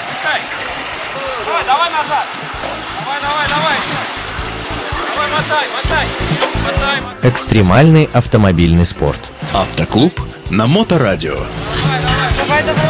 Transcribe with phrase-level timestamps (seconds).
[0.00, 0.40] пускай, пускай.
[1.46, 2.26] Давай, давай назад.
[3.00, 3.76] Давай, давай, давай.
[5.14, 6.06] Давай, мотай, мотай.
[6.64, 7.30] Мотай, мотай.
[7.30, 9.20] Экстремальный автомобильный спорт.
[9.54, 10.20] Автоклуб
[10.50, 11.34] на Моторадио.
[11.34, 12.86] Давай, давай, давай.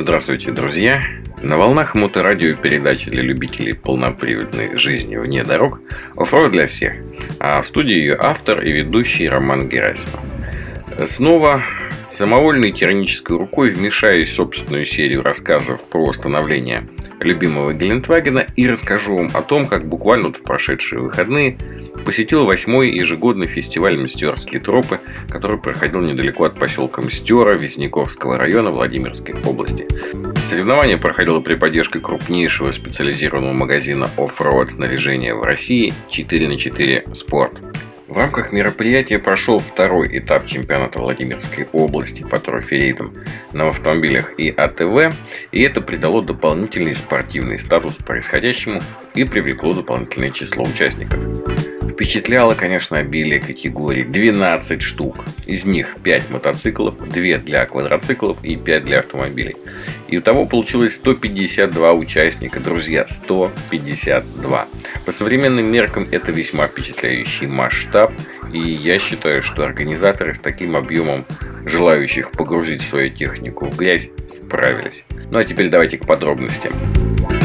[0.00, 1.02] Здравствуйте, друзья!
[1.42, 5.80] На волнах моторадио передачи для любителей полноприводной жизни вне дорог
[6.16, 6.94] «Оффроуд для всех»,
[7.38, 10.20] а в студии ее автор и ведущий Роман Герасимов.
[11.06, 11.62] Снова
[12.10, 16.88] самовольной тиранической рукой вмешаюсь в собственную серию рассказов про становление
[17.20, 21.58] любимого Гелендвагена и расскажу вам о том, как буквально вот в прошедшие выходные
[22.04, 29.34] посетил восьмой ежегодный фестиваль Мстёрские тропы, который проходил недалеко от поселка Мстера Визняковского района Владимирской
[29.44, 29.86] области.
[30.42, 37.69] Соревнование проходило при поддержке крупнейшего специализированного магазина оффроуд снаряжения в России 4 на 4 Спорт.
[38.10, 43.14] В рамках мероприятия прошел второй этап чемпионата Владимирской области по трофи-рейдам
[43.52, 45.14] на автомобилях и АТВ,
[45.52, 48.82] и это придало дополнительный спортивный статус происходящему
[49.14, 51.20] и привлекло дополнительное число участников.
[52.00, 54.04] Впечатляло, конечно, обилие категорий.
[54.04, 55.22] 12 штук.
[55.44, 59.54] Из них 5 мотоциклов, 2 для квадроциклов и 5 для автомобилей.
[60.08, 64.66] И у того получилось 152 участника, друзья, 152.
[65.04, 68.14] По современным меркам это весьма впечатляющий масштаб,
[68.50, 71.26] и я считаю, что организаторы с таким объемом
[71.66, 75.04] желающих погрузить свою технику в грязь справились.
[75.30, 76.72] Ну а теперь давайте к подробностям.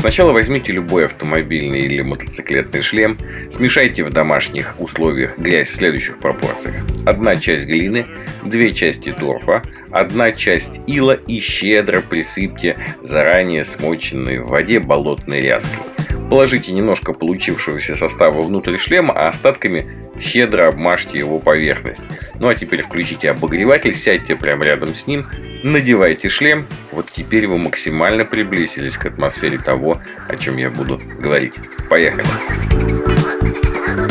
[0.05, 3.17] Сначала возьмите любой автомобильный или мотоциклетный шлем,
[3.49, 6.75] смешайте в домашних условиях грязь в следующих пропорциях.
[7.07, 8.05] Одна часть глины,
[8.43, 15.81] две части торфа, одна часть ила и щедро присыпьте заранее смоченной в воде болотной ряской.
[16.29, 22.03] Положите немножко получившегося состава внутрь шлема, а остатками щедро обмажьте его поверхность.
[22.39, 25.27] Ну а теперь включите обогреватель, сядьте прямо рядом с ним,
[25.63, 26.65] надевайте шлем.
[26.91, 31.55] Вот теперь вы максимально приблизились к атмосфере того, о чем я буду говорить.
[31.89, 32.25] Поехали!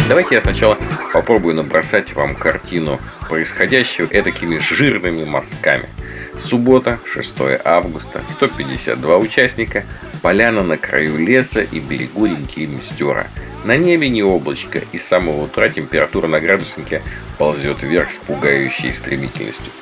[0.08, 0.76] Давайте я сначала
[1.12, 5.88] попробую набросать вам картину происходящего этакими жирными мазками.
[6.38, 9.84] Суббота, 6 августа, 152 участника,
[10.20, 13.28] поляна на краю леса и берегу реки Мстера.
[13.64, 17.00] На небе не облачко, и с самого утра температура на градуснике
[17.38, 19.72] ползет вверх с пугающей стремительностью.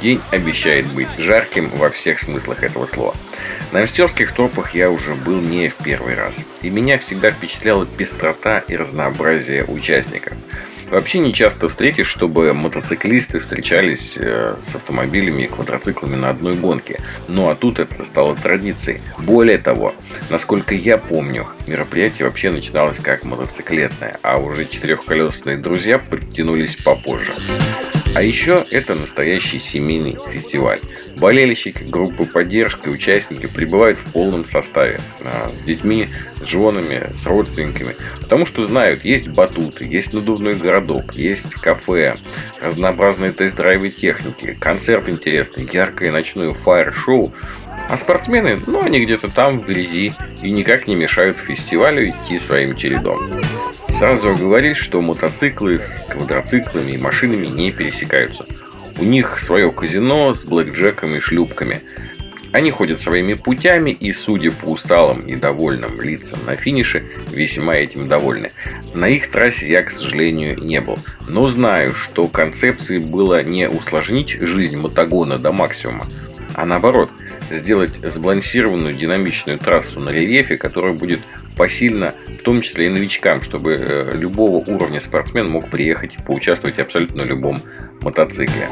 [0.00, 3.14] День обещает быть жарким во всех смыслах этого слова.
[3.72, 8.60] На мстерских тропах я уже был не в первый раз, и меня всегда впечатляла пестрота
[8.60, 10.32] и разнообразие участников.
[10.90, 17.00] Вообще не часто встретишь, чтобы мотоциклисты встречались э, с автомобилями и квадроциклами на одной гонке.
[17.28, 19.02] Ну а тут это стало традицией.
[19.18, 19.94] Более того,
[20.30, 27.34] насколько я помню, мероприятие вообще начиналось как мотоциклетное, а уже четырехколесные друзья подтянулись попозже.
[28.14, 30.80] А еще это настоящий семейный фестиваль.
[31.16, 35.00] Болельщики, группы поддержки, участники прибывают в полном составе.
[35.22, 36.08] А, с детьми,
[36.40, 37.96] с женами, с родственниками.
[38.20, 42.16] Потому что знают, есть батуты, есть надувной городок, есть кафе,
[42.60, 47.32] разнообразные тест-драйвы техники, концерт интересный, яркое ночное фаер-шоу.
[47.88, 52.76] А спортсмены, ну, они где-то там в грязи и никак не мешают фестивалю идти своим
[52.76, 53.18] чередом.
[53.98, 58.46] Сразу оговорюсь, что мотоциклы с квадроциклами и машинами не пересекаются.
[58.96, 61.80] У них свое казино с блэкджеком и шлюпками.
[62.52, 68.06] Они ходят своими путями и, судя по усталым и довольным лицам на финише, весьма этим
[68.06, 68.52] довольны.
[68.94, 71.00] На их трассе я, к сожалению, не был.
[71.26, 76.06] Но знаю, что концепцией было не усложнить жизнь мотогона до максимума,
[76.54, 77.10] а наоборот,
[77.50, 81.20] сделать сбалансированную динамичную трассу на рельефе, которая будет
[81.56, 86.78] посильно, в том числе и новичкам, чтобы э, любого уровня спортсмен мог приехать и поучаствовать
[86.78, 87.60] абсолютно на любом
[88.00, 88.68] мотоцикле.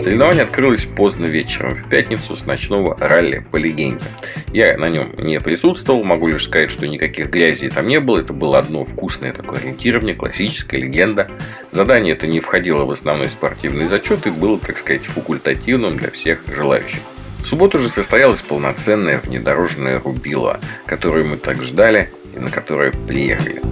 [0.00, 4.04] Соревнование открылось поздно вечером в пятницу с ночного ралли по легенде.
[4.52, 8.20] Я на нем не присутствовал, могу лишь сказать, что никаких грязи там не было.
[8.20, 11.28] Это было одно вкусное такое ориентирование, классическая легенда.
[11.72, 16.44] Задание это не входило в основной спортивный зачет и было, так сказать, факультативным для всех
[16.46, 17.00] желающих.
[17.40, 23.62] В субботу же состоялась полноценная внедорожная рубила, которую мы так ждали и на которую приехали.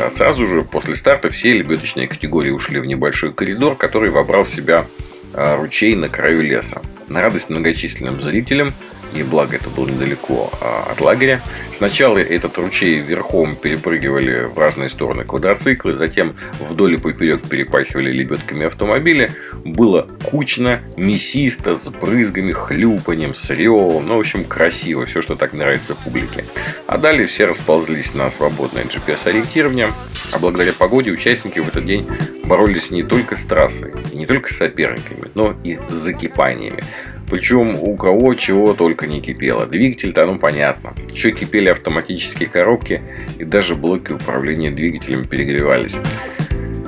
[0.00, 4.48] А сразу же после старта все лебедочные категории ушли в небольшой коридор, который вобрал в
[4.48, 4.86] себя
[5.34, 6.82] а, ручей на краю леса.
[7.08, 8.72] На радость многочисленным зрителям
[9.14, 11.40] и благо это было недалеко а, от лагеря.
[11.72, 18.66] Сначала этот ручей верхом перепрыгивали в разные стороны квадроциклы, затем вдоль и поперек перепахивали лебедками
[18.66, 19.32] автомобили.
[19.64, 24.06] Было кучно, мясисто, с брызгами, хлюпанием, с ревом.
[24.06, 26.44] Ну, в общем, красиво, все, что так нравится публике.
[26.86, 29.92] А далее все расползлись на свободное GPS-ориентирование,
[30.32, 32.06] а благодаря погоде участники в этот день
[32.48, 36.82] боролись не только с трассой, не только с соперниками, но и с закипаниями.
[37.30, 39.66] Причем у кого чего только не кипело.
[39.66, 40.94] Двигатель-то, ну понятно.
[41.12, 43.02] Еще кипели автоматические коробки
[43.38, 45.96] и даже блоки управления двигателем перегревались.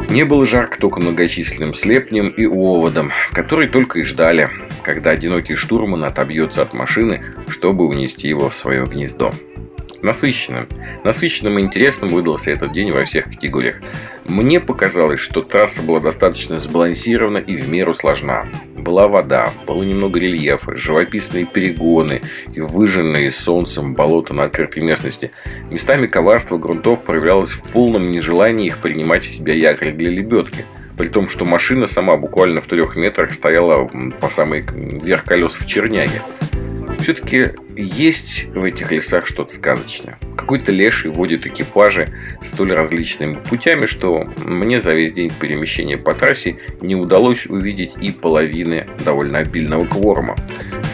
[0.08, 4.50] Не было жарко только многочисленным слепнем и оводом, которые только и ждали,
[4.82, 9.32] когда одинокий штурман отобьется от машины, чтобы унести его в свое гнездо.
[10.02, 10.68] Насыщенным.
[11.04, 13.76] Насыщенным и интересным выдался этот день во всех категориях.
[14.24, 18.46] Мне показалось, что трасса была достаточно сбалансирована и в меру сложна.
[18.76, 22.22] Была вода, было немного рельефа, живописные перегоны
[22.54, 25.32] и выжженные солнцем болота на открытой местности.
[25.70, 30.64] Местами коварство грунтов проявлялось в полном нежелании их принимать в себя якорь для лебедки.
[30.96, 35.66] При том, что машина сама буквально в трех метрах стояла по самый верх колес в
[35.66, 36.22] черняге.
[37.00, 40.18] Все-таки есть в этих лесах что-то сказочное.
[40.36, 42.08] Какой-то леший водит экипажи
[42.44, 48.10] столь различными путями, что мне за весь день перемещения по трассе не удалось увидеть и
[48.10, 50.36] половины довольно обильного кворума.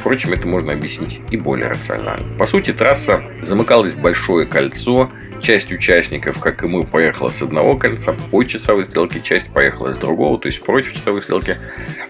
[0.01, 2.37] Впрочем, это можно объяснить и более рационально.
[2.39, 5.11] По сути, трасса замыкалась в большое кольцо
[5.41, 9.99] Часть участников, как и мы, поехала с одного конца по часовой стрелке, часть поехала с
[9.99, 11.57] другого, то есть против часовой стрелки.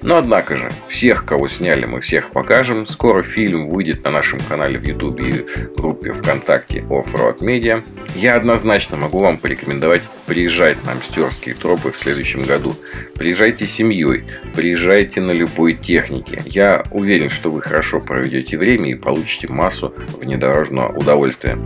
[0.02, 2.86] Но однако же, всех, кого сняли, мы всех покажем.
[2.86, 5.46] Скоро фильм выйдет на нашем канале в YouTube и
[5.76, 7.82] группе ВКонтакте Offroad Media.
[8.14, 12.74] Я однозначно могу вам порекомендовать приезжать на Мстерские тропы в следующем году.
[13.14, 14.24] Приезжайте с семьей,
[14.54, 16.42] приезжайте на любой технике.
[16.44, 21.56] Я уверен, что вы хорошо проведете время и получите массу внедорожного удовольствия.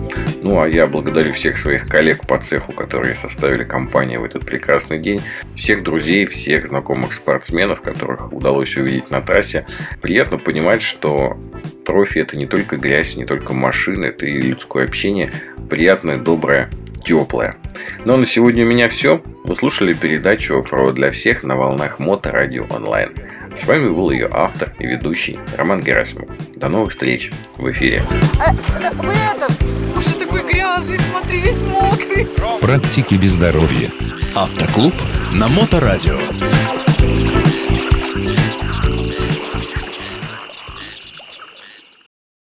[0.43, 4.99] Ну а я благодарю всех своих коллег по цеху, которые составили компанию в этот прекрасный
[4.99, 5.23] день,
[5.57, 9.67] всех друзей, всех знакомых спортсменов, которых удалось увидеть на трассе.
[10.01, 11.39] Приятно понимать, что
[11.85, 15.31] трофи это не только грязь, не только машины, это и людское общение,
[15.69, 16.71] приятное, доброе,
[17.05, 17.57] теплое.
[18.05, 19.23] Ну а на сегодня у меня все.
[19.45, 23.13] Вы слушали передачу «Оффроуд для всех» на волнах Моторадио онлайн.
[23.57, 26.29] С вами был ее автор и ведущий Роман Герасимов.
[26.55, 28.03] До новых встреч в эфире.
[28.39, 28.53] А,
[29.03, 29.49] вы это,
[31.31, 32.29] смотри, весь мокрый.
[32.61, 33.91] Практики без здоровья.
[34.35, 34.95] Автоклуб
[35.33, 36.19] на Моторадио.